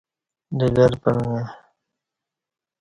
ڈگر 0.57 0.91
پلݣہ 1.01 1.39